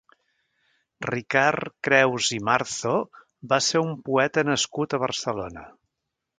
Ricard 1.09 1.73
Creus 1.89 2.31
i 2.39 2.41
Marzo 2.49 2.95
va 3.53 3.61
ser 3.69 3.85
un 3.87 3.95
poeta 4.11 4.49
nascut 4.51 4.97
a 5.01 5.05
Barcelona. 5.07 5.71